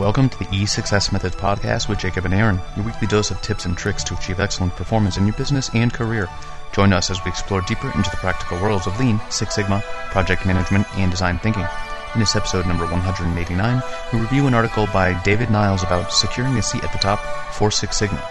[0.00, 3.66] Welcome to the E6S Methods podcast with Jacob and Aaron, your weekly dose of tips
[3.66, 6.26] and tricks to achieve excellent performance in your business and career.
[6.72, 10.46] Join us as we explore deeper into the practical worlds of Lean, Six Sigma, project
[10.46, 11.66] management, and design thinking.
[12.14, 13.82] In this episode number 189,
[14.14, 17.20] we review an article by David Niles about securing a seat at the top
[17.52, 18.26] for Six Sigma.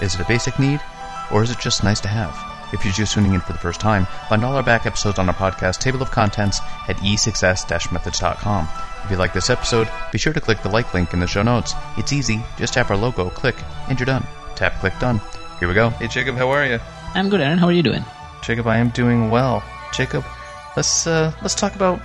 [0.00, 0.80] Is it a basic need,
[1.30, 2.49] or is it just nice to have?
[2.72, 5.28] If you're just tuning in for the first time, find all our back episodes on
[5.28, 8.68] our podcast table of contents at e6s-methods.com.
[9.04, 11.42] If you like this episode, be sure to click the like link in the show
[11.42, 11.74] notes.
[11.96, 12.42] It's easy.
[12.56, 13.56] Just tap our logo, click,
[13.88, 14.26] and you're done.
[14.54, 15.20] Tap, click, done.
[15.58, 15.90] Here we go.
[15.90, 16.78] Hey, Jacob, how are you?
[17.14, 17.58] I'm good, Aaron.
[17.58, 18.04] How are you doing?
[18.42, 19.62] Jacob, I am doing well.
[19.92, 20.24] Jacob,
[20.76, 22.00] let's uh, let's talk about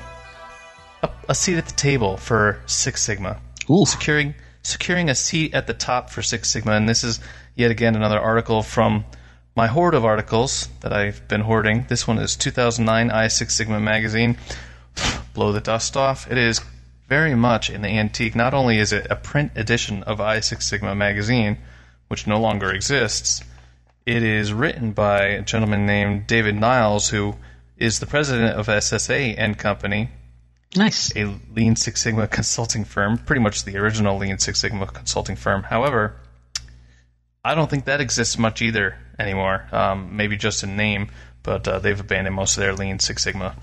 [1.04, 3.40] a, a seat at the table for Six Sigma.
[3.70, 3.86] Ooh.
[3.86, 7.20] Securing securing a seat at the top for Six Sigma, and this is
[7.56, 9.06] yet again another article from
[9.56, 11.86] my hoard of articles that I've been hoarding.
[11.88, 14.38] This one is 2009 iSixSigma magazine.
[15.34, 16.30] Blow the dust off.
[16.30, 16.60] It is
[17.08, 18.36] very much in the antique.
[18.36, 21.58] Not only is it a print edition of iSixSigma magazine,
[22.10, 23.44] which no longer exists,
[24.06, 27.36] it is written by a gentleman named David Niles, who
[27.78, 30.10] is the president of SSA and Company,
[30.76, 31.16] Nice.
[31.16, 35.64] a Lean Six Sigma consulting firm, pretty much the original Lean Six Sigma consulting firm.
[35.64, 36.16] However,
[37.44, 39.68] I don't think that exists much either anymore.
[39.72, 41.10] Um, maybe just in name,
[41.44, 43.56] but uh, they've abandoned most of their Lean Six Sigma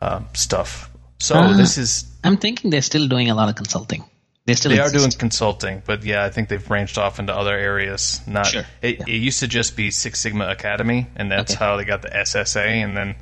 [0.00, 0.90] uh, stuff.
[1.18, 1.52] So Ah.
[1.56, 4.04] this is I'm thinking they're still doing a lot of consulting.
[4.44, 5.02] They still they are exist.
[5.02, 8.20] doing consulting, but yeah, I think they've branched off into other areas.
[8.28, 8.64] Not Sure.
[8.80, 11.64] it, it used to just be Six Sigma Academy, and that's Okay.
[11.64, 13.16] how they got the SSA, and then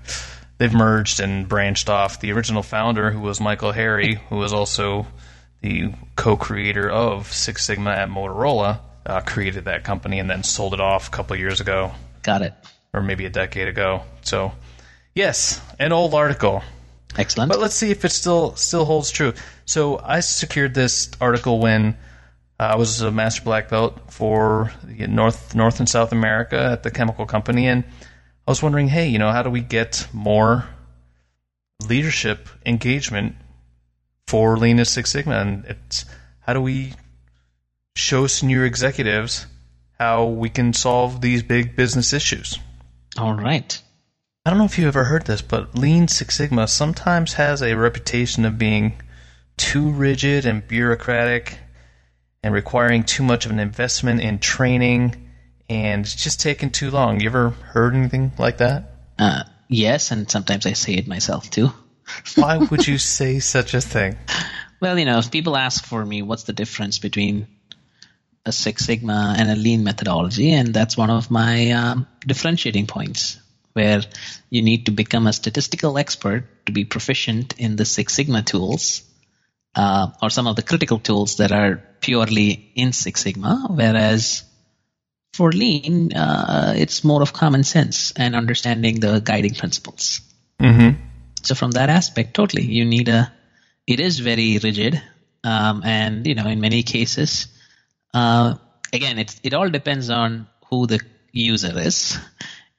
[0.58, 2.20] they've merged and branched off.
[2.20, 5.06] The original founder, who was Michael Harry, who was also
[5.62, 10.80] the co-creator of Six Sigma at Motorola, uh, created that company and then sold it
[10.80, 12.55] off a couple years ago, Got it.
[12.92, 14.02] or maybe a decade ago.
[14.22, 14.52] So,
[15.14, 16.62] yes, an old article.
[17.16, 17.50] Excellent.
[17.50, 19.34] But let's see if it still still holds true.
[19.66, 21.97] So I secured this article when
[22.58, 26.82] uh, I was a master black belt for the North North and South America at
[26.82, 27.84] the chemical company, and
[28.47, 30.65] I was wondering, hey, you know, how do we get more
[31.88, 33.36] leadership engagement
[34.26, 36.04] for Lean and Six Sigma, and it's
[36.41, 36.94] how do we
[37.97, 39.47] show senior executives
[39.99, 42.59] how we can solve these big business issues?
[43.16, 43.81] All right.
[44.44, 47.75] I don't know if you ever heard this, but Lean Six Sigma sometimes has a
[47.75, 49.00] reputation of being
[49.56, 51.59] too rigid and bureaucratic
[52.43, 55.31] and requiring too much of an investment in training
[55.71, 57.21] and it's just taking too long.
[57.21, 58.91] You ever heard anything like that?
[59.19, 61.72] Uh, yes, and sometimes I say it myself too.
[62.34, 64.16] Why would you say such a thing?
[64.81, 67.47] Well, you know, if people ask for me what's the difference between
[68.47, 73.38] a Six Sigma and a Lean methodology, and that's one of my um, differentiating points.
[73.72, 74.03] Where
[74.50, 79.03] you need to become a statistical expert to be proficient in the Six Sigma tools,
[79.75, 84.44] uh, or some of the critical tools that are purely in Six Sigma, whereas
[85.34, 90.21] for Lean, uh, it's more of common sense and understanding the guiding principles.
[90.60, 91.00] Mm-hmm.
[91.43, 93.33] So from that aspect, totally, you need a.
[93.87, 95.03] It is very rigid,
[95.43, 97.49] um, and you know, in many cases,
[98.14, 98.54] uh,
[98.92, 101.00] again, it it all depends on who the
[101.32, 102.19] user is.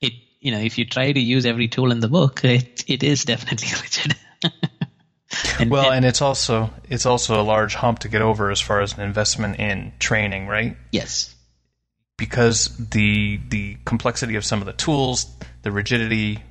[0.02, 3.04] It you know, if you try to use every tool in the book, it it
[3.04, 4.16] is definitely rigid.
[5.60, 8.62] and, Well, and- and it's also it's also a large hump to get over as
[8.62, 10.78] far as an investment in training, right?
[10.92, 11.36] yes,
[12.18, 15.26] because the the complexity of some of the tools,
[15.64, 16.44] the rigidity.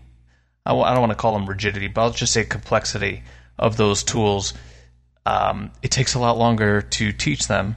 [0.66, 3.22] I w- I don't want to call them rigidity, but I'll just say complexity
[3.58, 4.54] of those tools.
[5.26, 7.76] Um, it takes a lot longer to teach them,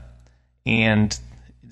[0.68, 1.18] and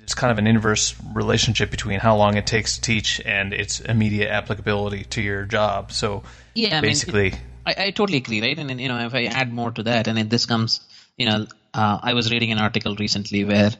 [0.02, 3.80] it's kind of an inverse relationship between how long it takes to teach and its
[3.80, 5.90] immediate applicability to your job.
[5.90, 6.22] So
[6.54, 6.78] yeah.
[6.78, 7.34] I mean, basically,
[7.66, 8.56] I, I totally agree, right?
[8.56, 10.80] And, then you know, if I add more to that, and if this comes,
[11.16, 13.70] you know, uh, I was reading an article recently where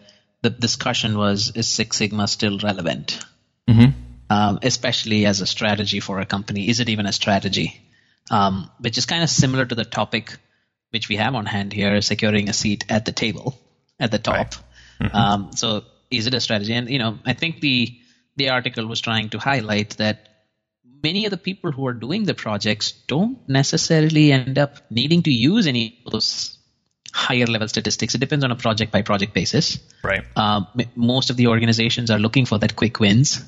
[0.42, 3.24] the discussion was: Is Six Sigma still relevant?
[4.28, 7.80] Um, especially as a strategy for a company, is it even a strategy?
[8.32, 10.36] Um, which is kind of similar to the topic
[10.90, 13.56] which we have on hand here: securing a seat at the table
[14.00, 14.54] at the top.
[15.00, 16.74] Um, so, is it a strategy?
[16.74, 17.98] And you know, I think the
[18.36, 20.28] the article was trying to highlight that
[21.02, 25.30] many of the people who are doing the projects don't necessarily end up needing to
[25.30, 26.58] use any of those
[27.12, 28.14] higher level statistics.
[28.14, 29.78] It depends on a project by project basis.
[30.02, 30.24] right?
[30.36, 33.42] Um, most of the organizations are looking for that quick wins.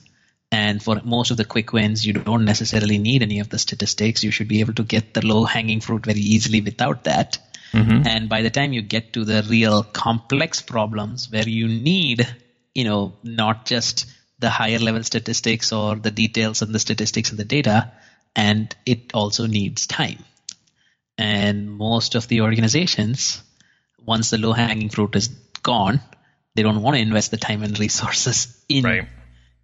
[0.51, 4.25] And for most of the quick wins, you don't necessarily need any of the statistics.
[4.25, 7.39] You should be able to get the low hanging fruit very easily without that.
[7.73, 8.07] Mm-hmm.
[8.07, 12.27] And by the time you get to the real complex problems where you need,
[12.75, 14.07] you know, not just
[14.39, 17.93] the higher level statistics or the details and the statistics and the data,
[18.37, 20.25] and it also needs time.
[21.17, 23.43] And most of the organizations,
[24.05, 25.29] once the low hanging fruit is
[25.63, 26.01] gone.
[26.55, 29.09] They don't want to invest the time and resources in Right.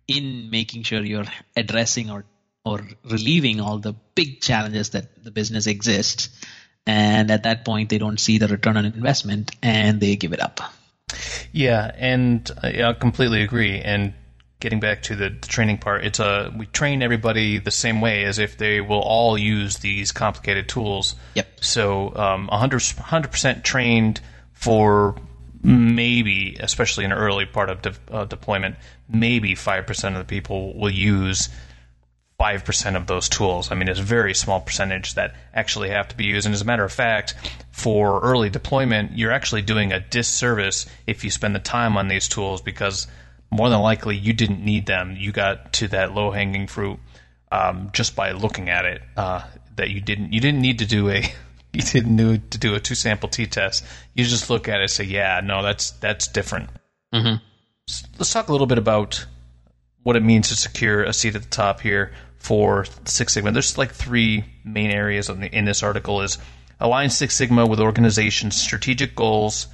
[0.06, 2.24] in making sure you're addressing or
[2.64, 6.30] or relieving all the big challenges that the business exists.
[6.86, 10.40] And at that point, they don't see the return on investment and they give it
[10.40, 10.60] up.
[11.52, 13.80] Yeah, and I completely agree.
[13.80, 14.12] And
[14.60, 18.24] getting back to the, the training part, it's a we train everybody the same way
[18.24, 21.14] as if they will all use these complicated tools.
[21.34, 21.46] Yep.
[21.62, 24.20] So um, 100 percent trained
[24.52, 25.16] for
[25.62, 28.76] maybe, especially in the early part of de- uh, deployment,
[29.08, 31.48] maybe five percent of the people will use
[32.44, 33.72] five percent of those tools.
[33.72, 36.44] I mean, it's a very small percentage that actually have to be used.
[36.44, 37.34] And as a matter of fact,
[37.70, 42.28] for early deployment, you're actually doing a disservice if you spend the time on these
[42.28, 43.06] tools because
[43.50, 45.16] more than likely you didn't need them.
[45.16, 46.98] You got to that low hanging fruit
[47.50, 49.00] um, just by looking at it.
[49.16, 49.42] Uh,
[49.76, 51.22] that you didn't you didn't need to do a
[51.72, 53.86] you didn't need to do a two sample t test.
[54.12, 56.68] You just look at it and say, yeah, no, that's that's different.
[57.14, 57.42] Mm-hmm.
[58.18, 59.24] Let's talk a little bit about
[60.02, 62.12] what it means to secure a seat at the top here
[62.44, 63.52] for Six Sigma.
[63.52, 66.36] There's like three main areas in, the, in this article: is
[66.78, 69.66] align Six Sigma with organizations' strategic goals,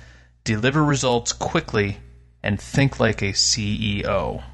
[0.45, 1.99] deliver results quickly,
[2.45, 4.45] and think like a CEO.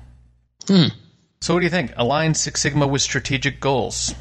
[0.66, 0.86] Hmm.
[1.42, 1.92] So, what do you think?
[1.96, 4.14] Align Six Sigma with strategic goals.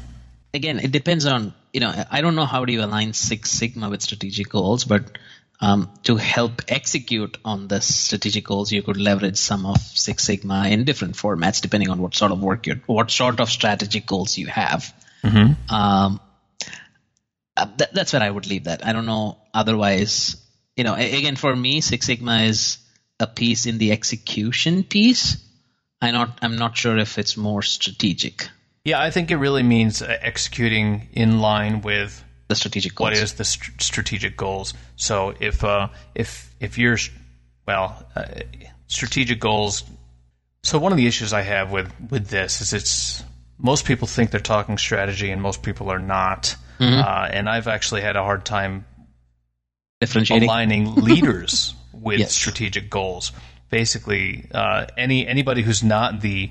[0.52, 2.04] Again, it depends on you know.
[2.10, 5.16] I don't know how do you align Six Sigma with strategic goals, but
[5.60, 10.68] um, to help execute on the strategic goals, you could leverage some of Six Sigma
[10.68, 14.36] in different formats, depending on what sort of work you, what sort of strategic goals
[14.36, 14.94] you have.
[15.22, 15.74] Mm-hmm.
[15.74, 16.20] Um,
[17.56, 18.86] uh, th- that's where I would leave that.
[18.86, 19.38] I don't know.
[19.54, 20.36] Otherwise,
[20.76, 22.78] you know, again, for me, Six Sigma is
[23.18, 25.38] a piece in the execution piece.
[26.02, 28.48] I not, I'm not sure if it's more strategic.
[28.84, 33.06] Yeah, I think it really means uh, executing in line with The strategic goals.
[33.10, 34.72] what is the st- strategic goals.
[34.96, 36.98] So if uh, if if you're
[37.66, 38.24] well, uh,
[38.86, 39.82] strategic goals.
[40.62, 43.24] So one of the issues I have with with this is it's
[43.58, 46.54] most people think they're talking strategy and most people are not.
[46.78, 48.84] Uh, and I've actually had a hard time
[50.00, 50.46] differentiating?
[50.48, 52.32] aligning leaders with Yes.
[52.34, 53.32] strategic goals.
[53.70, 56.50] Basically, uh, any anybody who's not the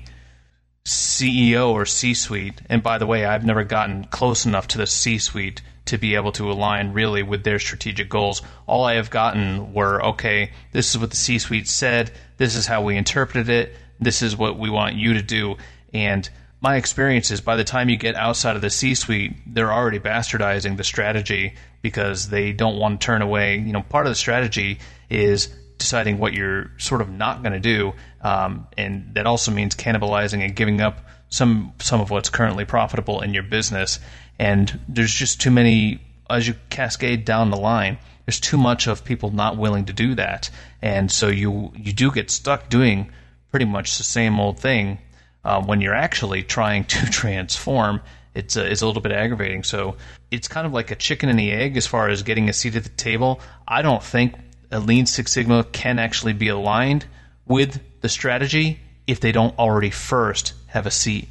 [0.84, 5.62] CEO or C-suite, and by the way, I've never gotten close enough to the C-suite
[5.86, 8.42] to be able to align really with their strategic goals.
[8.66, 12.82] All I have gotten were, okay, this is what the C-suite said, this is how
[12.82, 15.56] we interpreted it, this is what we want you to do,
[15.92, 16.28] and
[16.60, 20.76] my experience is by the time you get outside of the C-suite, they're already bastardizing
[20.76, 23.58] the strategy because they don't want to turn away.
[23.58, 24.78] You know, part of the strategy
[25.10, 25.48] is
[25.78, 27.92] deciding what you're sort of not going to do,
[28.22, 33.20] um, and that also means cannibalizing and giving up some some of what's currently profitable
[33.20, 34.00] in your business.
[34.38, 37.98] And there's just too many as you cascade down the line.
[38.24, 40.50] There's too much of people not willing to do that,
[40.82, 43.10] and so you you do get stuck doing
[43.50, 44.98] pretty much the same old thing
[45.44, 48.00] uh, when you're actually trying to transform.
[48.34, 49.62] It's a, it's a little bit aggravating.
[49.62, 49.96] So
[50.30, 52.76] it's kind of like a chicken and the egg as far as getting a seat
[52.76, 53.40] at the table.
[53.66, 54.34] I don't think
[54.70, 57.06] a Lean Six Sigma can actually be aligned
[57.46, 61.28] with the strategy if they don't already first have a seat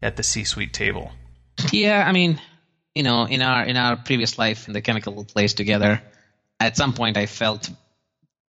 [0.00, 1.10] at the C-suite table.
[1.72, 2.40] Yeah, I mean,
[2.94, 6.02] you know, in our in our previous life in the chemical place together,
[6.60, 7.70] at some point I felt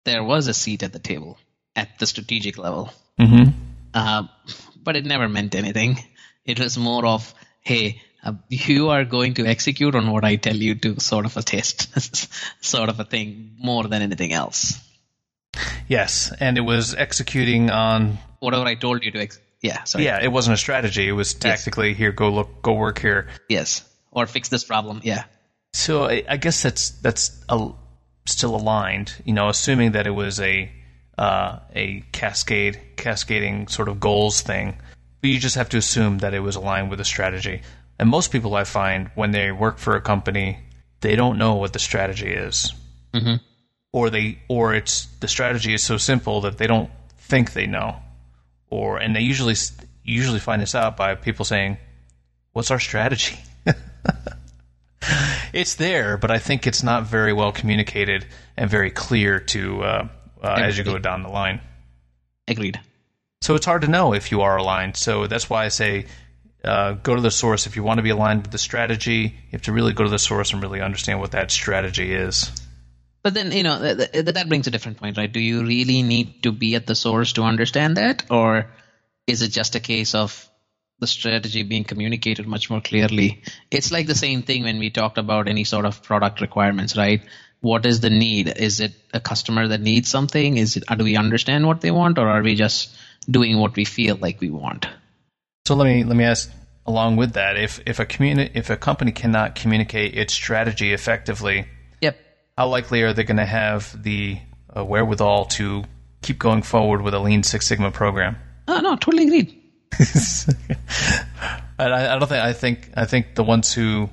[0.04, 1.38] there was a seat at the table
[1.76, 3.50] at the strategic level, Mm-hmm.
[3.94, 4.22] uh,
[4.82, 5.98] but it never meant anything.
[6.44, 10.56] It was more of, hey, uh, you are going to execute on what I tell
[10.56, 12.28] you to, sort of a test,
[12.64, 14.80] sort of a thing, more than anything else.
[15.88, 18.18] Yes, and it was executing on.
[18.40, 21.08] Whatever I told you to, ex- yeah, sorry, Yeah, it wasn't a strategy.
[21.08, 22.12] It was tactically here.
[22.12, 22.62] Go look.
[22.62, 23.28] Go work here.
[23.48, 25.24] yes, or fix this problem, yeah.
[25.72, 27.70] So I, I guess that's that's a,
[28.26, 29.12] still aligned.
[29.24, 30.70] You know, assuming that it was a
[31.18, 34.76] uh, a cascade cascading sort of goals thing.
[35.20, 37.62] But you just have to assume that it was aligned with the strategy.
[37.98, 40.60] And most people I find when they work for a company,
[41.00, 42.72] they don't know what the strategy is,
[43.12, 43.40] Mhm.
[43.92, 47.96] or they or it's the strategy is so simple that they don't think they know,
[48.70, 49.54] or and they usually
[50.04, 51.78] usually find this out by people saying,
[52.52, 53.38] "What's our strategy?"
[55.52, 60.08] it's there, but I think it's not very well communicated and very clear to uh,
[60.42, 61.60] uh, as you go down the line.
[62.46, 62.80] Agreed.
[63.40, 64.96] So it's hard to know if you are aligned.
[64.96, 66.06] So that's why I say
[66.64, 67.66] uh, go to the source.
[67.66, 70.10] If you want to be aligned with the strategy, you have to really go to
[70.10, 72.50] the source and really understand what that strategy is.
[73.28, 75.30] But then, you know, th- th- that brings a different point, right?
[75.30, 78.22] Do you really need to be at the source to understand that?
[78.30, 78.70] Or
[79.26, 80.48] is it just a case of
[80.98, 83.42] the strategy being communicated much more clearly?
[83.70, 87.20] It's like the same thing when we talked about any sort of product requirements, right?
[87.60, 88.48] what is the need?
[88.56, 90.56] Is it a customer that needs something?
[90.56, 92.96] Is it do we understand what they want, or are we just
[93.28, 94.86] doing what we feel like we want?
[95.66, 96.50] So let me let me ask
[96.86, 101.66] along with that if if a communi- if a company cannot communicate its strategy effectively,
[102.58, 104.36] how likely are they going to have the
[104.76, 105.84] uh, wherewithal to
[106.22, 108.36] keep going forward with a Lean Six Sigma program?
[108.66, 109.62] Oh, no, totally agreed.
[111.78, 114.10] I, I don't think I think I think the ones who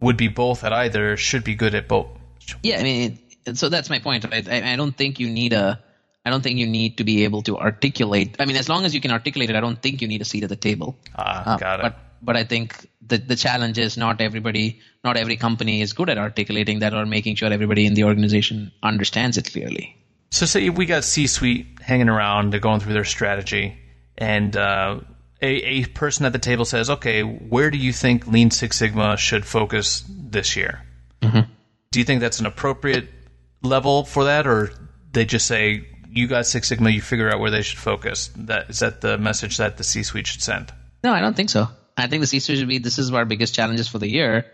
[0.00, 2.08] would be both at either should be good at both.
[2.64, 3.18] Yeah, I mean,
[3.54, 4.26] so that's my point.
[4.32, 5.80] I, I don't think you need a.
[6.24, 8.34] I don't think you need to be able to articulate.
[8.40, 10.24] I mean, as long as you can articulate it, I don't think you need a
[10.24, 10.98] seat at the table.
[11.14, 11.82] Ah, uh, got it.
[11.84, 16.10] But but I think the the challenge is not everybody, not every company is good
[16.10, 19.96] at articulating that or making sure everybody in the organization understands it clearly.
[20.30, 23.78] So say we got C-suite hanging around, they're going through their strategy,
[24.18, 25.00] and uh,
[25.40, 29.16] a, a person at the table says, "Okay, where do you think Lean Six Sigma
[29.16, 30.82] should focus this year?"
[31.22, 31.48] Mm-hmm.
[31.92, 33.08] Do you think that's an appropriate
[33.62, 34.72] level for that, or
[35.12, 38.30] they just say, "You got Six Sigma, you figure out where they should focus"?
[38.36, 40.72] That is that the message that the C-suite should send?
[41.04, 41.68] No, I don't think so.
[41.96, 44.46] I think the C-suite should be, "This is our biggest challenges for the year.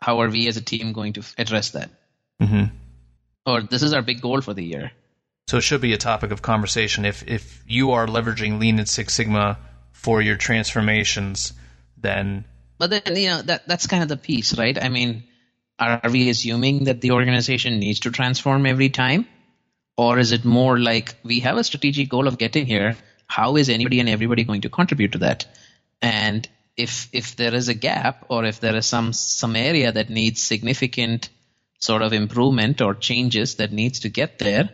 [0.00, 1.90] How are we as a team going to address that?"
[2.40, 2.74] Mm-hmm.
[3.46, 4.92] Or this is our big goal for the year.
[5.48, 7.04] So it should be a topic of conversation.
[7.04, 9.58] If if you are leveraging Lean and Six Sigma
[9.92, 11.52] for your transformations,
[11.96, 12.44] then.
[12.78, 14.82] But then you know that that's kind of the piece, right?
[14.82, 15.22] I mean,
[15.78, 19.26] are we assuming that the organization needs to transform every time,
[19.96, 22.96] or is it more like we have a strategic goal of getting here?
[23.26, 25.46] How is anybody and everybody going to contribute to that?
[26.02, 30.10] And if if there is a gap, or if there is some some area that
[30.10, 31.28] needs significant
[31.78, 34.70] sort of improvement or changes that needs to get there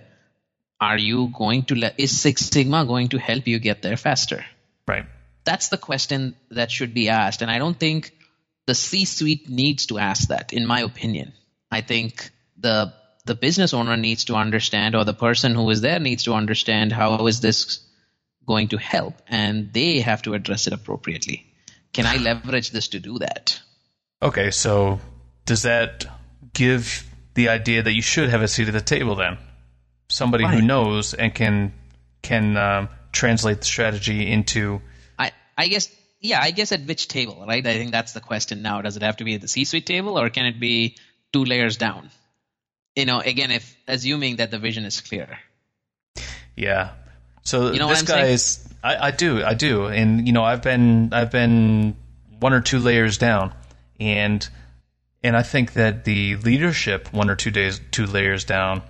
[0.83, 4.45] are you going to let is six sigma going to help you get there faster?
[4.87, 5.07] Right.
[5.45, 8.11] That's the question that should be asked and i don't think
[8.67, 11.33] the c suite needs to ask that in my opinion.
[11.71, 12.93] I think the
[13.25, 16.93] the business owner needs to understand or the person who is there needs to understand
[16.93, 17.81] how is this
[18.47, 21.52] going to help and they have to address it appropriately
[21.93, 23.61] can i leverage this to do that?
[24.21, 25.01] Okay so
[25.45, 26.07] does that
[26.53, 29.39] give the idea that you should have a seat at the table then?
[30.09, 30.55] Somebody right.
[30.55, 31.73] who knows and can
[32.23, 34.81] can um, translate the strategy into
[35.19, 35.89] i i guess
[36.21, 37.67] yeah i guess at which table right?
[37.67, 38.83] I think that's the question now.
[38.83, 40.97] Does it have to be at the c suite table or can it be
[41.33, 42.11] two layers down?
[42.95, 45.39] You know again if assuming that the vision is clear.
[46.57, 46.91] Yeah.
[47.43, 50.63] So you know this guy is I, I do i do and you know i've
[50.63, 51.97] been i've been
[52.41, 53.55] one or two layers down
[54.01, 54.49] and
[55.23, 58.83] and I think that the leadership, one or two days, two layers down,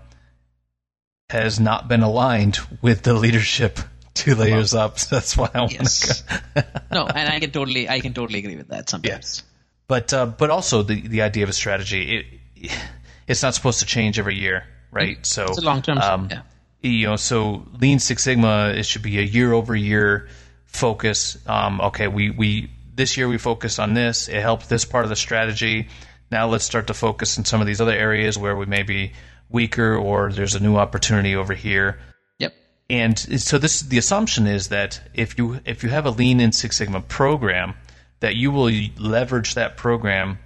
[1.30, 3.78] has not been aligned with the leadership
[4.14, 4.98] two layers up.
[4.98, 6.22] So that's why I want yes.
[6.22, 6.66] to.
[6.92, 8.88] no, and I can totally, I can totally agree with that.
[8.88, 9.42] Sometimes, yes.
[9.88, 12.16] but uh, but also the the idea of a strategy,
[12.56, 12.72] it
[13.26, 15.16] it's not supposed to change every year, right?
[15.16, 15.24] Mm-hmm.
[15.24, 15.98] So it's a long term.
[15.98, 16.42] Um, yeah.
[16.82, 20.28] You know, so Lean Six Sigma, it should be a year over year
[20.66, 21.38] focus.
[21.46, 24.28] Um, okay, we we this year we focused on this.
[24.28, 25.88] It helped this part of the strategy
[26.32, 29.12] now let's start to focus in some of these other areas where we may be
[29.50, 32.00] weaker or there's a new opportunity over here.
[32.38, 32.54] Yep.
[32.88, 36.52] And so this the assumption is that if you if you have a lean in
[36.52, 37.74] Six Sigma program,
[38.20, 40.38] that you will leverage that program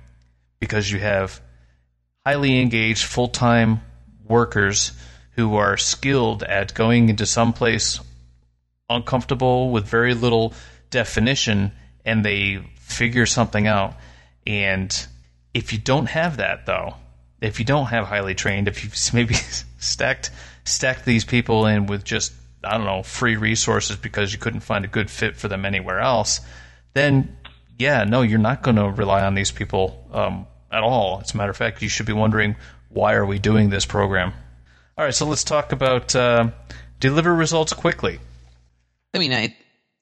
[0.58, 1.40] because you have
[2.26, 3.80] highly engaged full-time
[4.26, 4.90] workers
[5.36, 8.00] who are skilled at going into some place
[8.90, 10.52] uncomfortable with very little
[10.90, 11.72] definition
[12.04, 13.94] and they figure something out
[14.46, 15.06] and
[15.56, 16.94] if you don't have that, though,
[17.40, 19.34] if you don't have highly trained, if you've maybe
[19.78, 20.30] stacked
[20.64, 22.32] stacked these people in with just
[22.64, 26.00] I don't know free resources because you couldn't find a good fit for them anywhere
[26.00, 26.40] else,
[26.94, 27.36] then
[27.78, 31.20] yeah, no, you're not going to rely on these people um, at all.
[31.22, 32.56] As a matter of fact, you should be wondering
[32.88, 34.32] why are we doing this program.
[34.98, 36.50] All right, so let's talk about uh,
[37.00, 38.18] deliver results quickly.
[39.12, 39.54] I mean, I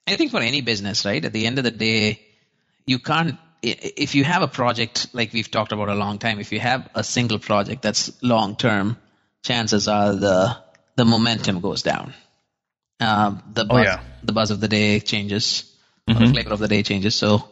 [0.07, 1.25] I think for any business, right?
[1.25, 2.21] At the end of the day,
[2.87, 6.53] you can't if you have a project like we've talked about a long time, if
[6.53, 8.97] you have a single project that's long term,
[9.43, 10.57] chances are the
[10.97, 12.15] the momentum goes down.
[13.01, 14.01] Um, the oh, buzz, oh, yeah.
[14.23, 15.75] the buzz of the day changes,
[16.09, 16.25] mm-hmm.
[16.25, 17.17] the flavor of the day changes.
[17.17, 17.49] So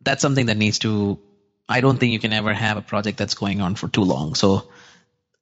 [0.00, 1.18] that's something that needs to.
[1.68, 4.34] I don't think you can ever have a project that's going on for too long.
[4.34, 4.68] So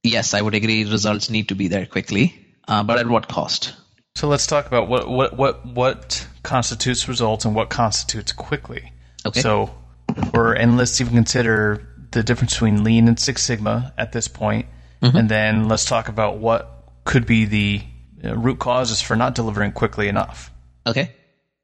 [0.04, 0.84] yes, I would agree.
[0.84, 3.74] Results need to be there quickly, uh, but at what cost?
[4.14, 8.92] So let's talk about what what what what constitutes results and what constitutes quickly.
[9.26, 9.40] Okay.
[9.40, 9.74] So
[10.32, 14.66] or and let's even consider the difference between Lean and Six Sigma at this point,
[15.02, 15.16] mm-hmm.
[15.16, 16.70] and then let's talk about what
[17.04, 17.82] could be the
[18.24, 20.52] uh, root causes for not delivering quickly enough.
[20.86, 21.10] Okay.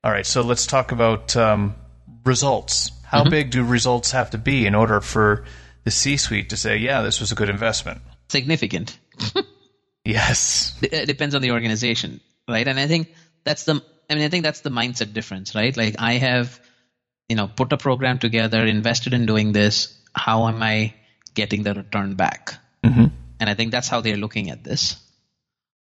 [0.03, 0.27] All right.
[0.27, 1.77] So let's talk about um,
[2.25, 2.91] results.
[3.05, 3.31] How mm-hmm.
[3.31, 5.45] big do results have to be in order for
[5.85, 8.01] the C-suite to say, "Yeah, this was a good investment"?
[8.31, 8.99] Significant.
[10.05, 10.79] yes.
[10.83, 12.67] It depends on the organization, right?
[12.67, 15.77] And I think that's the I mean I think that's the mindset difference, right?
[15.77, 16.61] Like I have
[17.29, 19.97] you know put a program together, invested in doing this.
[20.15, 20.95] How am I
[21.35, 22.55] getting the return back?
[22.85, 23.07] Mm-hmm.
[23.39, 24.97] And I think that's how they're looking at this.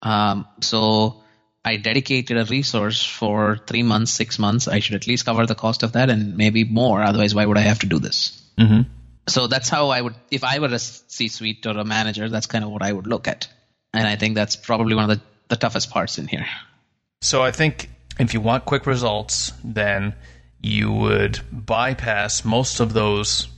[0.03, 1.23] Um, so
[1.65, 4.69] I dedicated a resource for three months, six months.
[4.69, 7.03] I should at least cover the cost of that and maybe more.
[7.03, 8.43] Otherwise, why would I have to do this?
[8.59, 8.83] Mm-hmm.
[9.29, 12.47] So that's how I would, if I were a C suite or a manager, that's
[12.47, 13.49] kind of what I would look at.
[13.95, 16.47] And I think that's probably one of the, the toughest parts in here.
[17.21, 17.89] So I think
[18.19, 20.15] if you want quick results, then
[20.61, 23.49] you would bypass most of those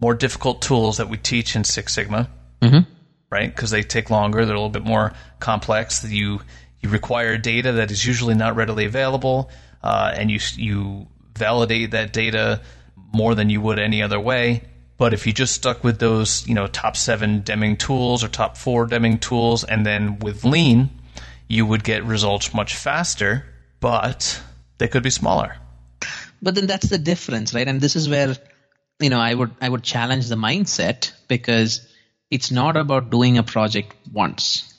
[0.00, 2.30] more difficult tools that we teach in Six Sigma,
[2.62, 2.90] mm-hmm.
[3.30, 3.54] right?
[3.54, 6.04] Because they take longer, they're a little bit more complex.
[6.04, 6.40] You
[6.80, 9.50] you require data that is usually not readily available,
[9.82, 12.62] uh, and you you validate that data
[13.12, 14.62] more than you would any other way.
[15.00, 18.58] But if you just stuck with those, you know, top seven Deming tools or top
[18.58, 20.90] four Deming tools, and then with Lean,
[21.48, 23.46] you would get results much faster,
[23.80, 24.38] but
[24.76, 25.56] they could be smaller.
[26.42, 27.66] But then that's the difference, right?
[27.66, 28.36] And this is where,
[28.98, 31.88] you know, I would I would challenge the mindset because
[32.30, 34.70] it's not about doing a project once.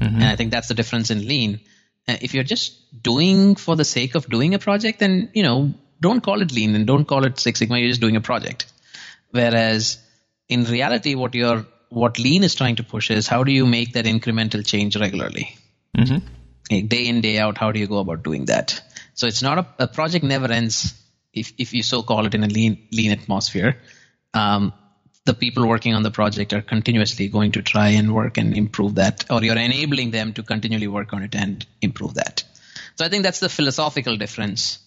[0.00, 0.14] Mm-hmm.
[0.14, 1.60] And I think that's the difference in lean.
[2.08, 5.74] Uh, if you're just doing for the sake of doing a project, then, you know,
[6.00, 7.76] don't call it lean and don't call it Six Sigma.
[7.76, 8.72] You're just doing a project.
[9.30, 9.98] Whereas
[10.48, 13.92] in reality, what you're, what lean is trying to push is how do you make
[13.94, 15.56] that incremental change regularly?
[15.96, 16.86] Mm-hmm.
[16.86, 18.80] Day in, day out, how do you go about doing that?
[19.14, 20.94] So it's not a, a project never ends
[21.32, 23.80] if, if you so call it in a lean, lean atmosphere.
[24.34, 24.72] Um,
[25.24, 28.94] the people working on the project are continuously going to try and work and improve
[28.94, 32.44] that, or you're enabling them to continually work on it and improve that.
[32.94, 34.78] So I think that's the philosophical difference.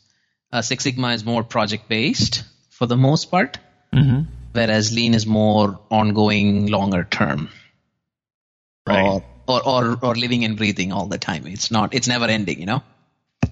[0.51, 3.60] Uh, Six Sigma is more project based for the most part,
[3.93, 4.22] mm-hmm.
[4.53, 7.50] whereas Lean is more ongoing, longer term,
[8.88, 9.03] right.
[9.03, 11.48] or, or or or living and breathing all the time.
[11.48, 11.93] It's not.
[11.93, 12.60] It's never ending.
[12.60, 12.84] You know.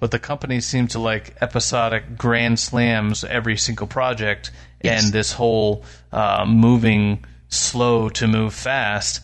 [0.00, 4.50] But the companies seem to like episodic grand slams every single project,
[4.82, 5.02] yes.
[5.04, 9.22] and this whole uh, moving slow to move fast.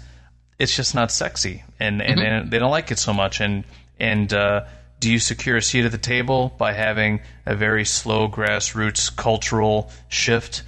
[0.59, 2.27] It's just not sexy, and and, mm-hmm.
[2.27, 3.41] and they don't like it so much.
[3.41, 3.65] And
[3.99, 4.65] and uh,
[5.01, 9.91] do you secure a seat at the table by having a very slow grassroots cultural
[10.09, 10.63] shift,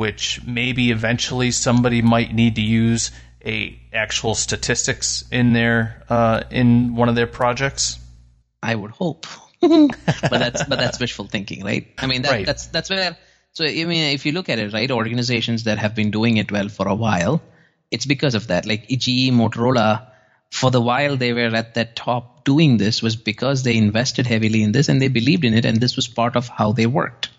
[0.00, 3.10] which maybe eventually somebody might need to use
[3.44, 7.98] a actual statistics in their uh, in one of their projects?
[8.62, 9.26] I would hope,
[9.60, 9.90] but
[10.30, 11.88] that's but that's wishful thinking, right?
[11.98, 12.46] I mean, that, right.
[12.46, 13.18] that's that's where.
[13.52, 16.50] So I mean, if you look at it, right, organizations that have been doing it
[16.50, 17.42] well for a while,
[17.90, 18.64] it's because of that.
[18.64, 20.06] Like GE, Motorola,
[20.50, 24.62] for the while they were at that top doing this was because they invested heavily
[24.62, 27.29] in this and they believed in it, and this was part of how they worked.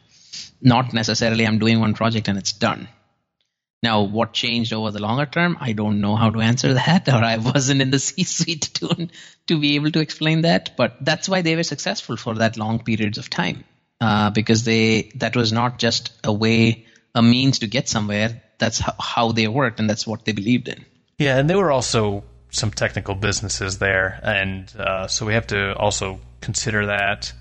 [0.62, 2.88] Not necessarily, I'm doing one project and it's done.
[3.84, 5.58] Now, what changed over the longer term?
[5.60, 9.10] I don't know how to answer that, or I wasn't in the C-suite to
[9.48, 10.78] to be able to explain that.
[10.78, 13.64] But that's why they were successful for that long periods of time,
[14.00, 18.42] uh, because they that was not just a way, a means to get somewhere.
[18.60, 20.86] That's how, how they worked, and that's what they believed in.
[21.18, 25.76] Yeah, and they were also some technical businesses there, and uh, so we have to
[25.76, 27.34] also consider that.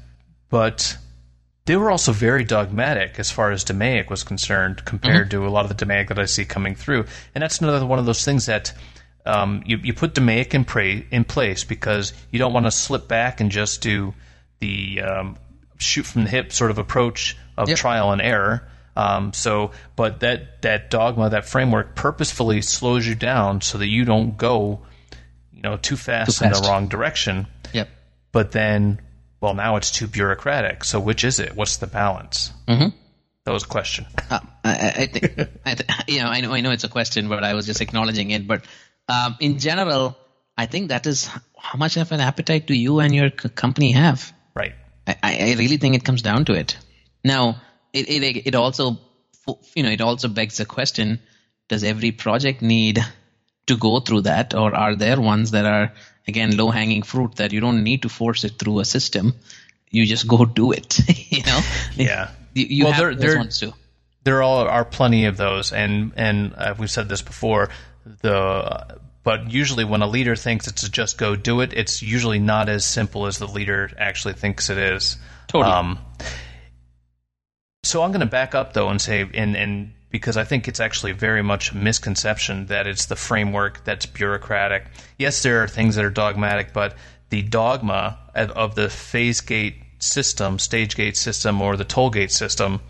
[0.49, 0.97] But
[1.67, 5.43] they were also very dogmatic as far as DMAIC was concerned compared mm-hmm.
[5.43, 7.05] to a lot of the DMAIC that I see coming through.
[7.35, 8.73] And that's another one of those things that
[9.27, 13.09] um, you, you put DMAIC in, pra- in place because you don't want to slip
[13.09, 14.15] back and just do
[14.61, 15.37] the um,
[15.79, 17.79] shoot from the hip sort of approach of yep.
[17.79, 18.67] trial and error.
[18.97, 24.05] Um, so, but that, that dogma, that framework purposefully slows you down so that you
[24.05, 24.81] don't go,
[25.53, 26.57] you know, too fast, too fast.
[26.57, 27.47] in the wrong direction.
[27.73, 27.89] Yep.
[28.33, 29.01] But then
[29.41, 30.85] well, now it's too bureaucratic.
[30.85, 31.55] So which is it?
[31.57, 32.53] What's the balance?
[32.69, 32.97] Mm-hmm.
[33.45, 34.07] That was a question.
[34.31, 37.29] Uh, I, I, think, I th- you know, I know, I know it's a question,
[37.29, 38.47] but I was just acknowledging it.
[38.47, 38.65] But
[39.09, 40.17] um, in general,
[40.57, 41.27] I think that is
[41.59, 44.33] how much of an appetite do you and your c- company have?
[44.55, 44.75] Right.
[45.07, 46.77] I, I really think it comes down to it.
[47.25, 47.61] Now,
[47.93, 48.99] it, it it also,
[49.75, 51.21] you know, it also begs the question:
[51.69, 53.01] Does every project need
[53.67, 55.93] to go through that, or are there ones that are
[56.27, 59.35] again low hanging fruit that you don't need to force it through a system?
[59.91, 61.01] You just go do it.
[61.33, 61.61] you know?
[61.95, 62.31] Yeah.
[62.55, 63.73] You, you well, have there, those there, ones too.
[64.23, 67.71] There all are plenty of those, and and uh, we've said this before.
[68.23, 72.39] The but usually when a leader thinks it's a just go do it, it's usually
[72.39, 75.17] not as simple as the leader actually thinks it is.
[75.47, 75.73] Totally.
[75.73, 75.99] Um,
[77.83, 80.81] so I'm going to back up though and say, and and because I think it's
[80.81, 84.87] actually very much a misconception that it's the framework that's bureaucratic.
[85.19, 86.97] Yes, there are things that are dogmatic, but
[87.31, 92.81] the dogma of the phase gate system, stage gate system, or the toll gate system,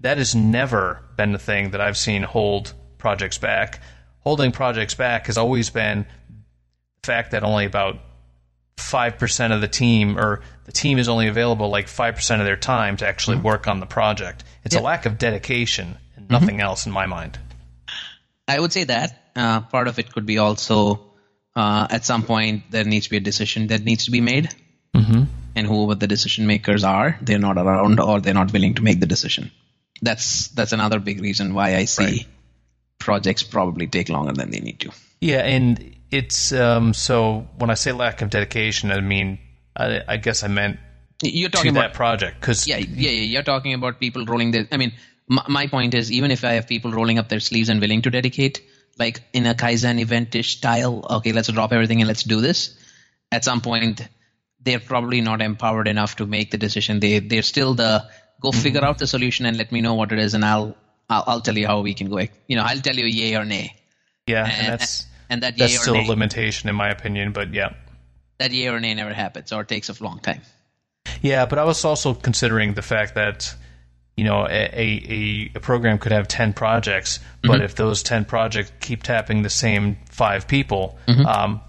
[0.00, 3.80] that has never been the thing that I've seen hold projects back.
[4.20, 6.06] holding projects back has always been
[7.02, 7.98] the fact that only about
[8.76, 12.96] 5% of the team or the team is only available like 5% of their time
[12.98, 13.46] to actually mm-hmm.
[13.46, 14.44] work on the project.
[14.64, 14.82] It's yep.
[14.82, 16.32] a lack of dedication mm-hmm.
[16.32, 16.60] nothing mm-hmm.
[16.60, 17.38] else in my mind.
[18.48, 21.00] I would say that uh, part of it could be also
[21.54, 24.48] uh, at some point there needs to be a decision that needs to be made.
[24.94, 25.24] Mm-hmm.
[25.54, 29.00] And whoever the decision makers are, they're not around or they're not willing to make
[29.00, 29.50] the decision.
[30.00, 32.26] That's that's another big reason why I see right.
[32.98, 34.90] projects probably take longer than they need to.
[35.20, 39.38] Yeah, and it's um, so when I say lack of dedication, I mean
[39.76, 40.78] I, I guess I meant
[41.22, 44.66] you're talking about that project because yeah, yeah, yeah, you're talking about people rolling their.
[44.72, 44.92] I mean,
[45.28, 48.02] my, my point is even if I have people rolling up their sleeves and willing
[48.02, 48.62] to dedicate,
[48.98, 52.78] like in a Kaizen eventish style, okay, let's drop everything and let's do this.
[53.30, 54.06] At some point,
[54.60, 57.00] they're probably not empowered enough to make the decision.
[57.00, 58.04] They they're still the
[58.40, 58.60] go mm-hmm.
[58.60, 60.76] figure out the solution and let me know what it is, and I'll
[61.08, 62.18] I'll, I'll tell you how we can go.
[62.46, 63.74] You know, I'll tell you yay or nay.
[64.26, 67.32] Yeah, and, and that's and that that's still nay, a limitation in my opinion.
[67.32, 67.74] But yeah,
[68.38, 70.42] that yay or nay never happens or takes a long time.
[71.22, 73.54] Yeah, but I was also considering the fact that
[74.16, 77.62] you know, a, a, a program could have 10 projects, but mm-hmm.
[77.62, 81.24] if those 10 projects keep tapping the same five people, mm-hmm.
[81.26, 81.60] um,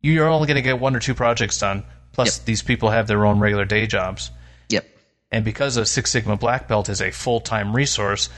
[0.00, 1.84] you're only going to get one or two projects done.
[2.12, 2.46] Plus, yep.
[2.46, 4.30] these people have their own regular day jobs.
[4.68, 4.86] Yep.
[5.30, 8.30] And because a Six Sigma Black Belt is a full time resource,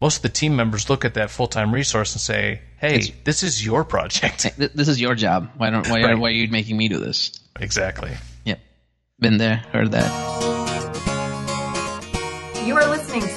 [0.00, 3.10] most of the team members look at that full time resource and say, "Hey, it's,
[3.24, 4.56] this is your project.
[4.56, 5.50] This is your job.
[5.56, 6.18] Why don't why, right.
[6.18, 8.12] why are you making me do this?" Exactly.
[8.44, 8.60] Yep.
[9.18, 10.55] Been there, heard that.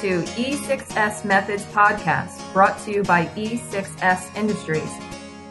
[0.00, 4.90] To E6S Methods Podcast, brought to you by E6S Industries.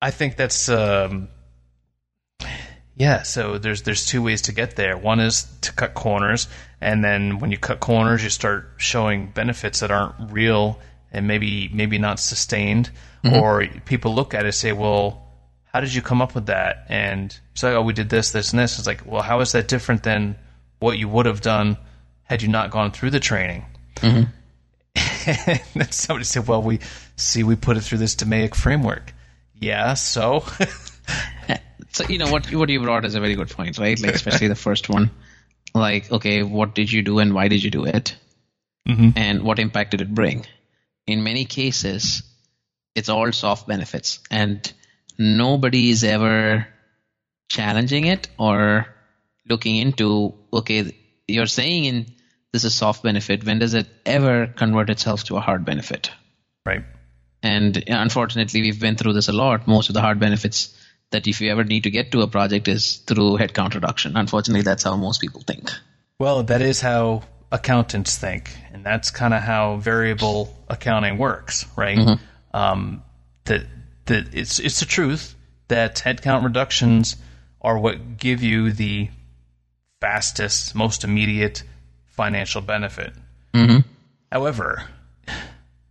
[0.00, 1.28] I think that's um,
[2.98, 4.98] yeah, so there's there's two ways to get there.
[4.98, 6.48] One is to cut corners,
[6.80, 10.80] and then when you cut corners, you start showing benefits that aren't real
[11.12, 12.90] and maybe maybe not sustained.
[13.24, 13.36] Mm-hmm.
[13.36, 15.24] Or people look at it and say, "Well,
[15.72, 18.58] how did you come up with that?" And say, "Oh, we did this, this, and
[18.58, 20.36] this." It's like, well, how is that different than
[20.80, 21.78] what you would have done
[22.24, 23.64] had you not gone through the training?
[23.96, 25.68] Mm-hmm.
[25.78, 26.80] and somebody said, "Well, we
[27.14, 29.14] see we put it through this DMAIC framework."
[29.54, 30.44] Yeah, so.
[31.92, 33.98] So you know what what you brought is a very good point, right?
[33.98, 35.10] Like especially the first one.
[35.74, 38.16] Like, okay, what did you do and why did you do it?
[38.88, 39.10] Mm-hmm.
[39.16, 40.46] And what impact did it bring?
[41.06, 42.22] In many cases,
[42.94, 44.72] it's all soft benefits, and
[45.18, 46.66] nobody is ever
[47.48, 48.86] challenging it or
[49.48, 50.34] looking into.
[50.52, 50.96] Okay,
[51.26, 52.06] you're saying in
[52.52, 53.44] this is soft benefit.
[53.44, 56.10] When does it ever convert itself to a hard benefit?
[56.64, 56.84] Right.
[57.42, 59.66] And unfortunately, we've been through this a lot.
[59.66, 60.74] Most of the hard benefits
[61.10, 64.16] that if you ever need to get to a project is through headcount reduction.
[64.16, 65.70] Unfortunately, that's how most people think.
[66.18, 71.98] Well, that is how accountants think, and that's kind of how variable accounting works, right?
[71.98, 72.56] Mm-hmm.
[72.56, 73.02] Um,
[73.44, 73.62] that
[74.06, 75.34] that it's it's the truth
[75.68, 77.16] that headcount reductions
[77.60, 79.08] are what give you the
[80.00, 81.62] fastest, most immediate
[82.06, 83.12] financial benefit.
[83.54, 83.80] Mm-hmm.
[84.30, 84.84] However,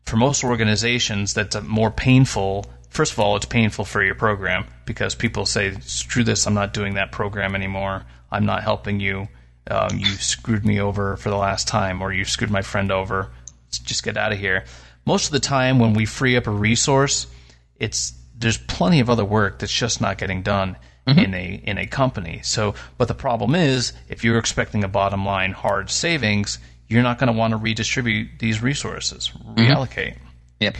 [0.05, 4.65] for most organizations, that's a more painful first of all, it's painful for your program
[4.85, 8.05] because people say, screw this, I'm not doing that program anymore.
[8.31, 9.27] I'm not helping you.
[9.69, 13.29] Um, you screwed me over for the last time, or you screwed my friend over.
[13.65, 14.63] Let's just get out of here.
[15.05, 17.27] Most of the time, when we free up a resource,
[17.77, 21.19] it's there's plenty of other work that's just not getting done mm-hmm.
[21.19, 22.41] in a in a company.
[22.43, 27.19] So, but the problem is, if you're expecting a bottom line hard savings, you're not
[27.19, 29.55] going to want to redistribute these resources, mm-hmm.
[29.55, 30.17] reallocate.
[30.59, 30.75] Yep.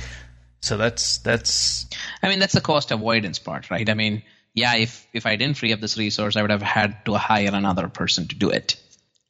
[0.68, 1.88] So that's that's.
[2.22, 3.90] I mean, that's the cost avoidance part, right?
[3.90, 7.06] I mean, yeah, if if I didn't free up this resource, I would have had
[7.06, 8.76] to hire another person to do it.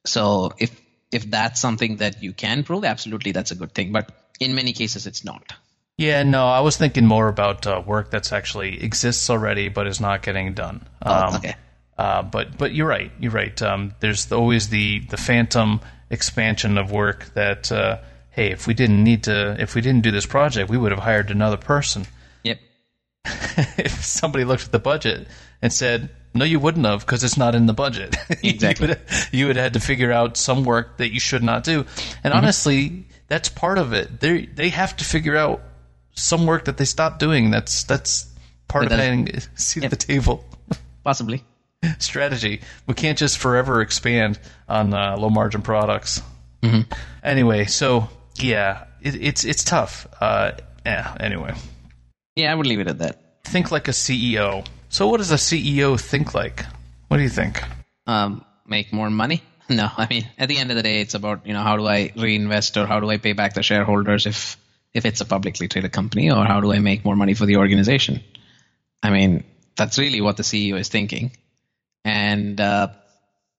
[0.05, 0.79] So if
[1.11, 3.91] if that's something that you can prove, absolutely, that's a good thing.
[3.91, 5.53] But in many cases, it's not.
[5.97, 9.99] Yeah, no, I was thinking more about uh, work that's actually exists already but is
[9.99, 10.87] not getting done.
[11.03, 11.55] Oh, okay.
[11.97, 13.11] Uh, but but you're right.
[13.19, 13.59] You're right.
[13.61, 17.97] Um, there's always the the phantom expansion of work that uh,
[18.37, 21.01] hey, if we didn't need to, if we didn't do this project, we would have
[21.01, 22.05] hired another person.
[22.43, 22.59] Yep.
[23.25, 25.27] if somebody looked at the budget
[25.61, 28.87] and said, "No, you wouldn't have, because it's not in the budget," Exactly.
[28.89, 28.99] you, would,
[29.31, 31.79] you would have had to figure out some work that you should not do.
[32.23, 32.37] And Mm-hmm.
[32.37, 34.19] honestly, that's part of it.
[34.19, 35.61] They they have to figure out
[36.13, 37.49] some work that they stopped doing.
[37.51, 38.27] That's that's
[38.67, 39.91] part But of having a seat Yep.
[39.93, 40.45] at the table
[41.03, 41.43] Possibly.
[41.99, 42.61] strategy.
[42.85, 46.21] We can't just forever expand on uh, low margin products.
[46.61, 46.91] Mm-hmm.
[47.23, 48.09] Anyway, so
[48.43, 50.07] yeah, it, it's it's tough.
[50.19, 50.51] Uh,
[50.85, 51.15] yeah.
[51.19, 51.53] Anyway,
[52.35, 53.43] Yeah, I would leave it at that.
[53.43, 54.65] think like a CEO.
[54.89, 56.65] So, what does a CEO think like?
[57.07, 57.61] What do you think?
[58.05, 59.41] Um, make more money?
[59.69, 61.85] No, I mean, at the end of the day, it's about you know how do
[61.85, 64.55] I reinvest or how do I pay back the shareholders if
[64.93, 67.57] if it's a publicly traded company, or how do I make more money for the
[67.57, 68.23] organization?
[69.03, 69.43] I mean,
[69.75, 71.31] that's really what the CEO is thinking.
[72.05, 72.87] And uh,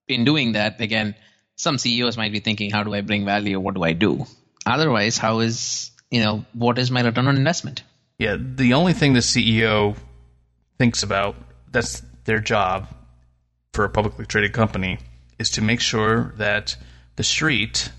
[0.09, 1.15] in doing that, again,
[1.57, 3.61] some CEOs might be thinking, how do I bring value?
[3.61, 4.25] What do I do?
[4.67, 7.83] Otherwise, how is you know what is my return on investment?
[8.19, 9.97] Yeah, the only thing the CEO
[10.79, 11.37] thinks about
[11.71, 12.89] that's their job
[13.73, 14.99] for a publicly traded company
[15.39, 16.77] is to make sure that
[17.17, 17.91] the street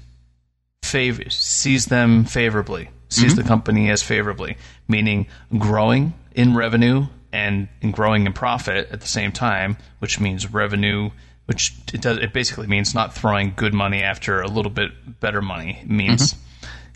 [0.84, 3.42] sees them favorably, sees mm-hmm.
[3.42, 9.08] the company as favorably, meaning growing in revenue and in growing in profit at the
[9.08, 11.12] same time, which means revenue.
[11.46, 12.20] Which it does.
[12.20, 15.80] It basically means not throwing good money after a little bit better money.
[15.82, 16.49] It means mm-hmm.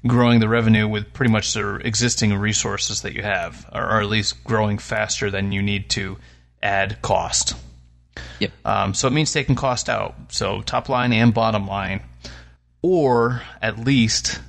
[0.06, 4.10] Growing the revenue with pretty much the existing resources that you have, or, or at
[4.10, 6.18] least growing faster than you need to
[6.62, 7.56] add cost.
[8.40, 8.52] Yep.
[8.66, 10.16] Um, so it means taking cost out.
[10.30, 12.02] So top line and bottom line,
[12.82, 14.40] or at least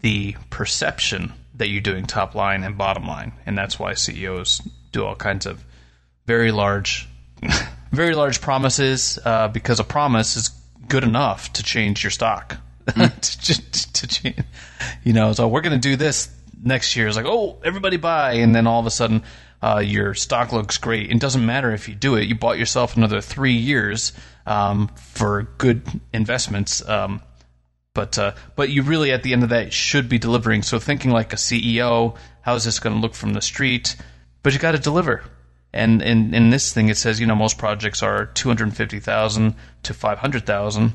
[0.00, 5.04] the perception that you're doing top line and bottom line, and that's why CEOs do
[5.04, 5.64] all kinds of
[6.26, 7.08] very large,
[7.92, 10.48] very large promises uh, because a promise is
[10.88, 12.56] good enough to change your stock.
[12.86, 14.34] To, to, to
[15.04, 16.30] you know, so we're going to do this
[16.62, 17.06] next year.
[17.08, 19.22] It's like, oh, everybody buy, and then all of a sudden,
[19.62, 21.10] uh, your stock looks great.
[21.10, 24.12] It doesn't matter if you do it; you bought yourself another three years
[24.46, 26.86] um, for good investments.
[26.88, 27.22] Um,
[27.94, 30.62] but uh, but you really at the end of that should be delivering.
[30.62, 33.96] So thinking like a CEO, how is this going to look from the street?
[34.42, 35.24] But you got to deliver.
[35.72, 39.00] And in in this thing, it says you know most projects are two hundred fifty
[39.00, 40.92] thousand to five hundred thousand.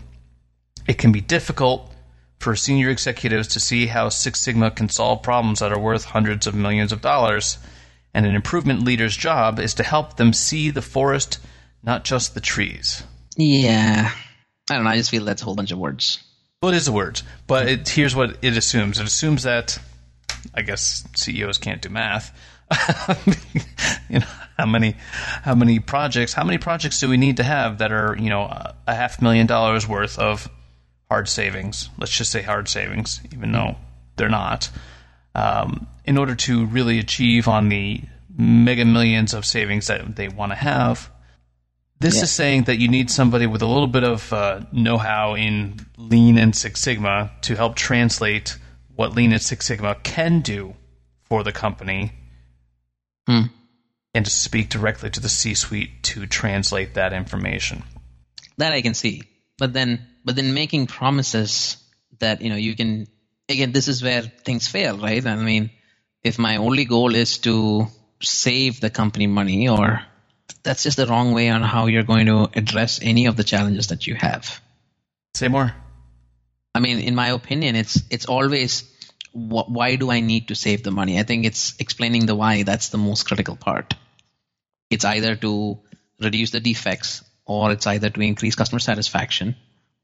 [0.88, 1.94] It can be difficult
[2.40, 6.48] for senior executives to see how Six Sigma can solve problems that are worth hundreds
[6.48, 7.58] of millions of dollars.
[8.14, 11.40] And an improvement leader's job is to help them see the forest,
[11.84, 13.04] not just the trees.
[13.36, 14.12] Yeah.
[14.70, 14.90] I don't know.
[14.90, 16.24] I just feel that's a whole bunch of words.
[16.62, 19.00] Well, it is a word, but it, here's what it assumes.
[19.00, 19.78] It assumes that,
[20.56, 22.36] I guess CEOs can't do math.
[24.10, 24.26] you know,
[24.58, 24.96] how many,
[25.44, 28.42] how many projects, how many projects do we need to have that are, you know,
[28.44, 30.50] a, a half million dollars worth of
[31.10, 31.90] hard savings?
[31.98, 33.76] Let's just say hard savings, even though
[34.16, 34.70] they're not.
[35.36, 38.02] Um, in order to really achieve on the
[38.36, 41.10] mega millions of savings that they want to have,
[42.00, 42.24] this Yeah.
[42.24, 46.38] is saying that you need somebody with a little bit of uh, know-how in Lean
[46.38, 48.58] and Six Sigma to help translate
[48.96, 50.76] what Lean and Six Sigma can do
[51.26, 52.14] for the company,
[53.28, 53.48] Hmm.
[54.14, 57.84] and to speak directly to the C-suite to translate that information.
[58.58, 59.22] that I can see.
[59.58, 61.78] But then, but then making promises
[62.20, 63.08] that you know you can
[63.50, 65.26] again, this is where things fail, right?
[65.26, 65.72] I mean,
[66.24, 67.88] if my only goal is to
[68.22, 70.02] save the company money, or
[70.64, 73.88] that's just the wrong way on how you're going to address any of the challenges
[73.88, 74.60] that you have.
[75.36, 75.74] Say more.
[76.74, 78.84] I mean, in my opinion, it's it's always
[79.32, 81.20] wh- why do I need to save the money?
[81.20, 83.96] I think it's explaining the why that's the most critical part.
[84.90, 85.80] It's either to
[86.20, 89.56] reduce the defects, or it's either to increase customer satisfaction,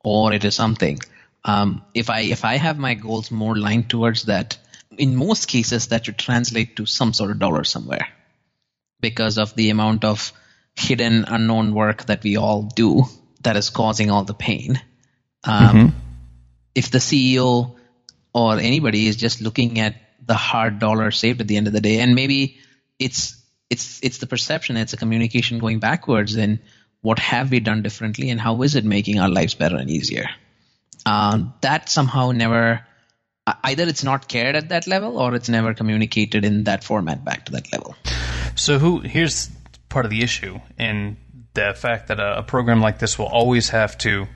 [0.04, 1.00] or it is something.
[1.46, 4.58] Um, if I if I have my goals more lined towards that,
[4.98, 8.08] in most cases that should translate to some sort of dollar somewhere,
[9.02, 10.32] because of the amount of
[10.76, 13.04] hidden unknown work that we all do
[13.44, 14.82] that is causing all the pain.
[15.44, 15.94] Um,
[16.74, 17.76] if the CEO
[18.34, 21.82] or anybody is just looking at the hard dollar saved at the end of the
[21.82, 22.58] day, and maybe
[22.98, 23.36] it's
[23.70, 26.62] it's it's the perception, it's a communication going backwards, then
[27.04, 30.30] what have we done differently, and how is it making our lives better and easier?
[31.06, 32.82] Um, that somehow never
[33.64, 37.46] either it's not cared at that level or it's never communicated in that format back
[37.46, 37.94] to that level.
[38.56, 39.50] So who here's
[39.90, 41.18] part of the issue, and
[41.54, 44.28] the fact that a, a program like this will always have to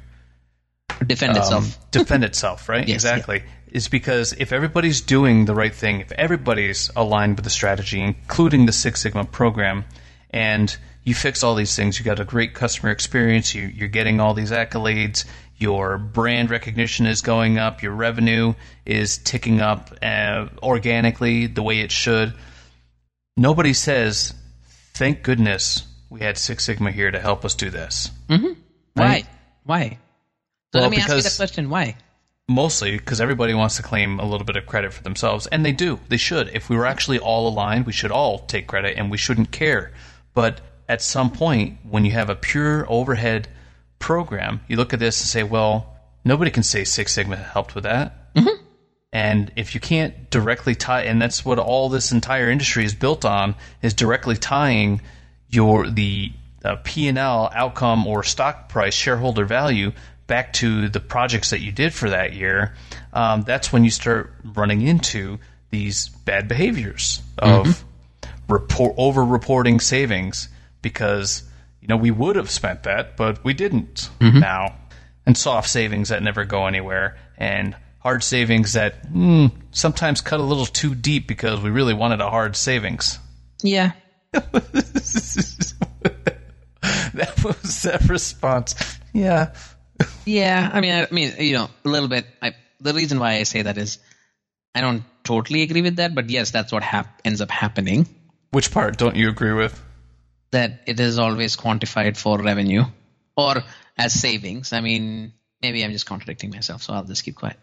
[1.05, 1.77] defend um, itself.
[1.91, 2.87] defend itself, right?
[2.87, 3.43] Yes, exactly.
[3.71, 8.65] Is because if everybody's doing the right thing, if everybody's aligned with the strategy, including
[8.65, 9.85] the Six Sigma program,
[10.29, 10.75] and
[11.07, 14.33] you fix all these things, you got a great customer experience, you, you're getting all
[14.33, 15.23] these accolades,
[15.55, 18.53] your brand recognition is going up, your revenue
[18.85, 22.33] is ticking up uh, organically the way it should.
[23.37, 24.33] Nobody says,
[24.95, 28.11] "Thank goodness we had Six Sigma here to help us do this."
[28.93, 29.23] Why?
[29.63, 29.99] Why?
[30.73, 31.69] So Well, let me ask you the question.
[31.69, 31.95] Why?
[32.49, 35.71] Mostly because everybody wants to claim a little bit of credit for themselves, and they
[35.71, 36.01] do.
[36.09, 36.49] They should.
[36.49, 39.93] If we were actually all aligned, we should all take credit, and we shouldn't care.
[40.33, 43.47] But at some point, when you have a pure overhead
[43.99, 47.83] program, you look at this and say, "Well, nobody can say Six Sigma helped with
[47.83, 48.63] that." Mm-hmm.
[49.13, 53.25] And if you can't directly tie, and that's what all this entire industry is built
[53.25, 55.01] on, is directly tying
[55.49, 56.31] your the
[56.63, 59.91] uh, P and L outcome or stock price shareholder value
[60.27, 62.75] back to the projects that you did for that year.
[63.13, 67.83] Um, that's when you start running into these bad behaviors of
[68.49, 70.49] report over reporting savings
[70.87, 71.43] because
[71.81, 74.75] you know we would have spent that, but we didn't now,
[75.25, 80.43] and soft savings that never go anywhere and hard savings that mm, sometimes cut a
[80.43, 83.19] little too deep because we really wanted a hard savings.
[83.61, 83.91] Yeah.
[84.31, 84.53] that
[87.43, 88.75] was that response.
[89.13, 89.53] Yeah.
[90.25, 92.25] Yeah, I mean, I mean, you know, a little bit.
[92.41, 93.97] I, the reason why I say that is,
[94.75, 98.07] I don't totally agree with that, but yes, that's what hap- ends up happening.
[98.51, 99.81] Which part don't you agree with?
[100.57, 102.85] That it is always quantified for revenue
[103.35, 103.63] or
[103.95, 104.73] as savings.
[104.73, 107.57] I mean, maybe I'm just contradicting myself, so I'll just keep quiet.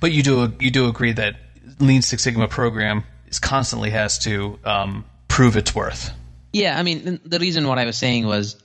[0.00, 1.34] But you do you do agree that
[1.80, 6.12] Lean Six Sigma program is constantly has to um, prove its worth.
[6.52, 8.56] Yeah, I mean, the reason what I was saying was,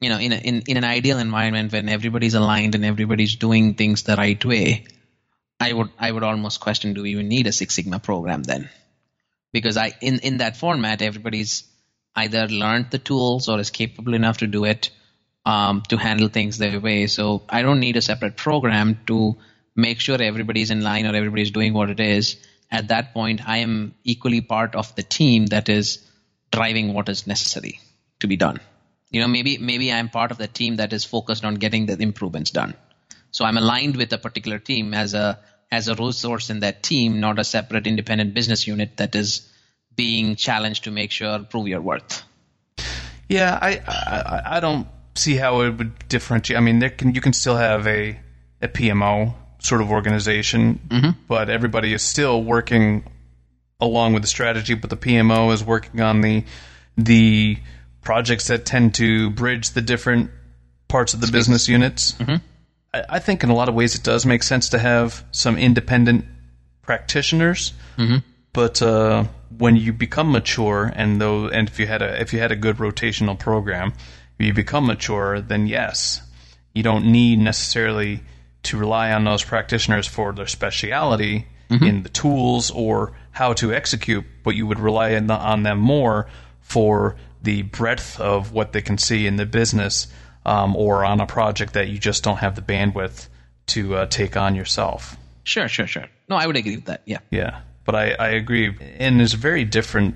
[0.00, 3.74] you know, in a, in in an ideal environment when everybody's aligned and everybody's doing
[3.74, 4.86] things the right way,
[5.60, 8.68] I would I would almost question, do we even need a Six Sigma program then?
[9.52, 11.64] Because I in in that format, everybody's
[12.16, 14.90] either learned the tools or is capable enough to do it
[15.44, 17.06] um, to handle things their way.
[17.06, 19.36] So I don't need a separate program to
[19.76, 22.36] make sure everybody's in line or everybody's doing what it is.
[22.70, 26.06] At that point, I am equally part of the team that is
[26.52, 27.80] driving what is necessary
[28.20, 28.60] to be done.
[29.10, 32.00] You know, maybe maybe I'm part of the team that is focused on getting the
[32.00, 32.74] improvements done.
[33.32, 35.40] So I'm aligned with a particular team as a
[35.72, 39.48] as a resource in that team, not a separate independent business unit that is
[39.96, 42.22] being challenged to make sure prove your worth.
[43.28, 46.56] Yeah, I, I I don't see how it would differentiate.
[46.56, 48.18] I mean, there can you can still have a
[48.60, 51.10] a PMO sort of organization, mm-hmm.
[51.28, 53.04] but everybody is still working
[53.80, 54.74] along with the strategy.
[54.74, 56.44] But the PMO is working on the
[56.96, 57.58] the
[58.02, 60.30] projects that tend to bridge the different
[60.88, 62.12] parts of the business units.
[62.12, 62.36] Mm-hmm.
[62.92, 65.56] I, I think in a lot of ways it does make sense to have some
[65.56, 66.24] independent
[66.82, 68.16] practitioners, mm-hmm.
[68.52, 69.24] But uh,
[69.56, 72.56] when you become mature and though and if you had a if you had a
[72.56, 73.92] good rotational program,
[74.38, 76.22] if you become mature, then yes,
[76.74, 78.20] you don't need necessarily
[78.62, 84.24] to rely on those practitioners for their speciality in the tools or how to execute,
[84.42, 86.26] but you would rely on, the, on them more
[86.60, 90.08] for the breadth of what they can see in the business
[90.44, 93.28] um, or on a project that you just don't have the bandwidth
[93.66, 95.16] to uh, take on yourself.
[95.44, 96.06] Sure, sure, sure.
[96.28, 97.02] No, I would agree with that.
[97.04, 97.18] Yeah.
[97.30, 97.60] Yeah,
[97.90, 100.14] but I, I agree, and it's a very different.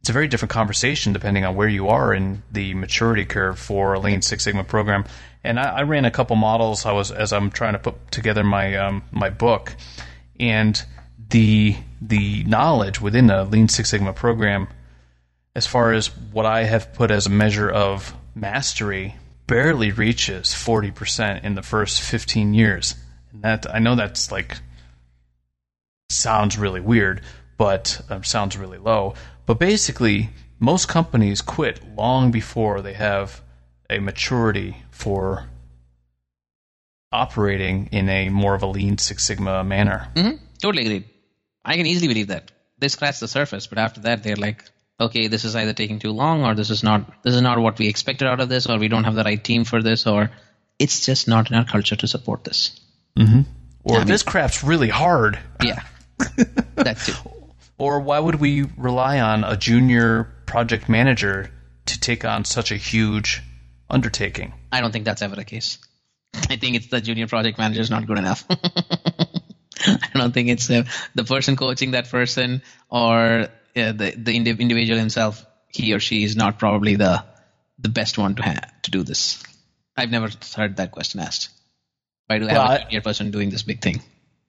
[0.00, 3.94] It's a very different conversation depending on where you are in the maturity curve for
[3.94, 5.04] a Lean Six Sigma program.
[5.44, 6.86] And I, I ran a couple models.
[6.86, 9.76] I was as I'm trying to put together my um, my book,
[10.40, 10.82] and
[11.30, 14.66] the the knowledge within a Lean Six Sigma program,
[15.54, 19.14] as far as what I have put as a measure of mastery,
[19.46, 22.96] barely reaches forty percent in the first fifteen years.
[23.32, 24.58] And that I know that's like
[26.18, 27.20] sounds really weird,
[27.56, 29.14] but um, sounds really low.
[29.46, 33.40] But basically, most companies quit long before they have
[33.90, 35.48] a maturity for
[37.12, 40.08] operating in a more of a lean Six Sigma manner.
[40.16, 41.04] hmm Totally agreed.
[41.64, 42.50] I can easily believe that.
[42.78, 44.64] They scratch the surface, but after that, they're like,
[45.00, 47.78] okay, this is either taking too long, or this is not this is not what
[47.78, 50.30] we expected out of this, or we don't have the right team for this, or
[50.78, 52.80] it's just not in our culture to support this.
[53.84, 55.38] Or I mean- this crap's really hard.
[55.64, 55.82] Yeah,
[56.76, 57.12] that too.
[57.78, 61.50] Or why would we rely on a junior project manager
[61.86, 63.42] to take on such a huge
[63.88, 64.52] undertaking?
[64.72, 65.78] I don't think that's ever the case.
[66.50, 68.44] I think it's the junior project manager is not good enough.
[69.86, 74.50] I don't think it's uh, the person coaching that person or uh, the the indi-
[74.58, 75.44] individual himself.
[75.68, 77.24] he or she is not probably the
[77.78, 79.42] the best one to ha- to do this.
[79.96, 81.50] I've never heard that question asked.
[82.26, 84.02] Why do I Well, have a junior person doing this big thing?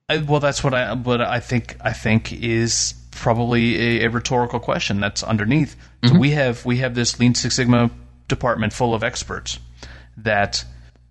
[0.10, 0.94] I, well, that's what I.
[0.94, 1.78] What I think.
[1.82, 5.76] I think is probably a, a rhetorical question that's underneath.
[6.06, 7.92] So we have we have this Lean Six Sigma
[8.28, 9.60] department full of experts
[10.18, 10.64] that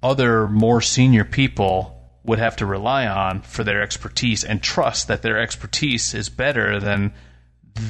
[0.02, 1.94] other more senior people
[2.24, 6.78] would have to rely on for their expertise and trust that their expertise is better
[6.80, 7.12] than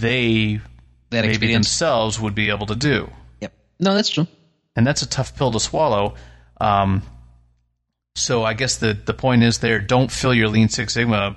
[0.01, 0.61] they
[1.11, 1.55] Their maybe experience.
[1.69, 3.11] themselves would be able to do.
[3.41, 3.53] Yep.
[3.81, 4.27] No, that's true.
[4.77, 6.15] and that's a tough pill to swallow.
[6.61, 7.03] Um,
[8.19, 11.37] so I guess the the point is there: don't fill your Lean Six Sigma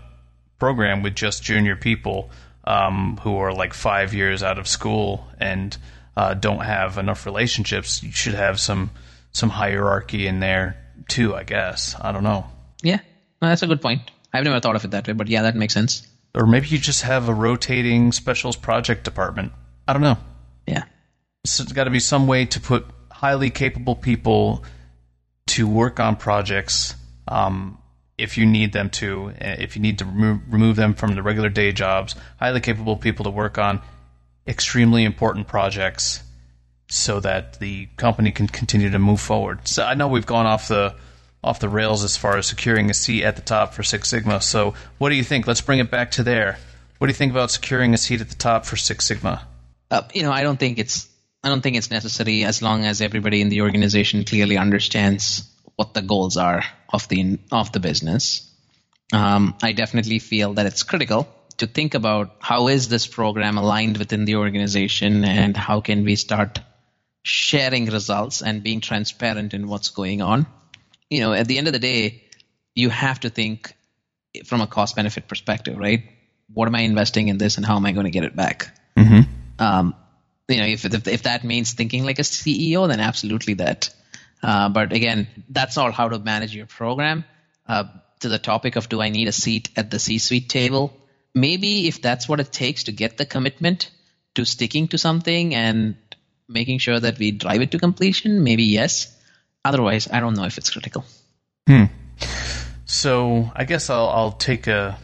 [0.59, 2.29] program with just junior people
[2.65, 5.75] um, who are like five years out of school and
[6.15, 8.03] uh, don't have enough relationships.
[8.03, 8.91] You should have some
[9.31, 10.77] some hierarchy in there
[11.07, 11.35] too.
[11.35, 12.45] I guess I don't know,
[12.83, 12.99] Yeah.
[13.41, 14.01] No, that's a good point.
[14.33, 16.07] I've never thought of it that way, but yeah, that makes sense.
[16.35, 19.51] or maybe you just have a rotating specials project department.
[19.87, 20.17] I don't know.
[20.67, 20.83] Yeah.
[21.45, 24.63] So it's got to be some way to put highly capable people
[25.55, 26.95] to work on projects
[27.27, 27.77] um,
[28.17, 29.29] if you need them to.
[29.29, 32.97] uh, If you need to remo- remove them from the regular day jobs, highly capable
[32.97, 33.81] people to work on
[34.47, 36.23] extremely important projects
[36.89, 39.67] so that the company can continue to move forward.
[39.67, 40.95] So I know we've gone off the
[41.43, 44.41] off the rails as far as securing a seat at the top for Six Sigma.
[44.41, 45.47] So what do you think?
[45.47, 46.57] Let's bring it back to there.
[46.99, 49.47] What do you think about securing a seat at the top for Six Sigma?
[49.89, 51.07] Uh, you know, I don't think it's
[51.43, 55.93] I don't think it's necessary as long as everybody in the organization clearly understands what
[55.93, 56.63] the goals are
[56.93, 58.47] of the of the business.
[59.11, 61.27] Um, I definitely feel that it's critical
[61.57, 66.15] to think about how is this program aligned within the organization and how can we
[66.15, 66.59] start
[67.23, 70.47] sharing results and being transparent in what's going on.
[71.09, 72.23] You know, at the end of the day,
[72.73, 73.73] you have to think
[74.45, 76.03] from a cost benefit perspective, right?
[76.53, 78.75] What am I investing in this and how am I going to get it back?
[79.59, 79.95] um,
[80.51, 83.89] you know, if, if if that means thinking like a CEO, then absolutely that.
[84.43, 87.23] Uh, but again, that's all how to manage your program.
[87.67, 87.85] Uh,
[88.21, 90.95] to the topic of do I need a seat at the C-suite table?
[91.33, 93.89] Maybe if that's what it takes to get the commitment
[94.35, 95.95] to sticking to something and
[96.47, 99.15] making sure that we drive it to completion, maybe yes.
[99.63, 101.05] Otherwise, I don't know if it's critical.
[101.67, 101.85] Hmm.
[102.85, 104.97] So I guess I'll, I'll take a.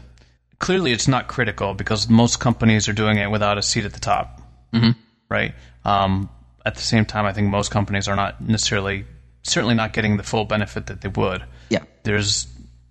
[0.59, 3.99] Clearly, it's not critical because most companies are doing it without a seat at the
[3.99, 4.41] top,
[4.73, 4.91] mm-hmm.
[5.29, 5.53] Right?
[5.85, 6.29] Um,
[6.65, 9.05] at the same time, I think most companies are not necessarily,
[9.43, 11.43] certainly not getting the full benefit that they would.
[11.69, 11.83] Yeah.
[12.03, 12.47] There's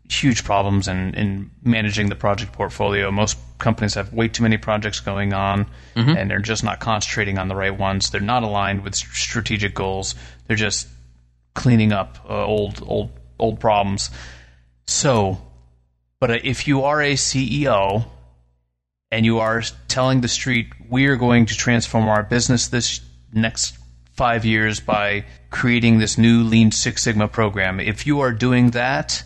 [0.09, 3.11] huge problems in, in managing the project portfolio.
[3.11, 5.67] Most companies have way too many projects going on,
[6.17, 8.11] and they're just not concentrating on the right ones.
[8.11, 10.15] They're not aligned with strategic goals.
[10.47, 10.89] They're just
[11.55, 14.11] cleaning up uh, old old old problems.
[14.87, 15.41] So,
[16.21, 18.05] but if you are a CEO
[19.11, 23.01] and you are telling the street we are going to transform our business this
[23.33, 23.79] next
[24.17, 29.23] five years by creating this new Lean Six Sigma program, if you are doing that,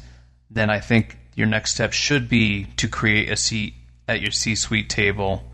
[0.50, 3.74] then I think your next step should be to create a seat
[4.08, 5.44] at your C-suite table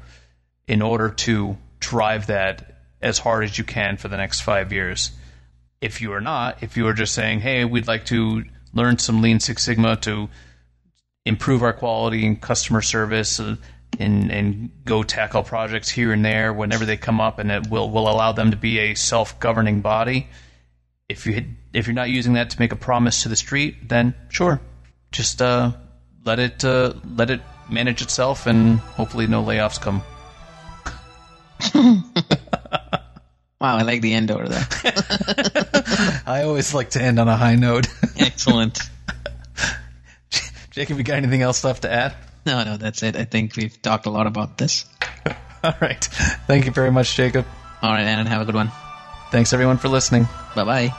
[0.66, 5.10] in order to drive that as hard as you can for the next five years.
[5.82, 9.20] If you are not, if you are just saying, "Hey, we'd like to learn some
[9.20, 10.30] Lean Six Sigma to
[11.26, 13.38] improve our quality and customer service
[13.98, 17.90] and and go tackle projects here and there whenever they come up and it will
[17.90, 20.28] will allow them to be a self-governing body
[21.08, 24.14] if you if you're not using that to make a promise to the street then
[24.28, 24.60] sure
[25.12, 25.72] just uh,
[26.24, 27.40] let it uh, let it
[27.70, 30.02] manage itself and hopefully no layoffs come
[33.58, 34.66] Wow, I like the end over there.
[36.26, 37.86] I always like to end on a high note
[38.18, 38.78] Excellent.
[40.70, 42.14] Jacob you got anything else left to add
[42.50, 43.16] No, no, that's it.
[43.16, 44.86] I think we've talked a lot about this.
[45.64, 46.04] all right
[46.46, 47.44] thank you very much Jacob
[47.82, 48.70] All right, Aaron, have a good one.
[49.32, 50.94] thanks everyone for listening Bye bye.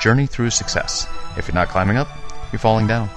[0.00, 1.06] Journey through success.
[1.36, 2.08] If you're not climbing up,
[2.52, 3.10] you're falling down.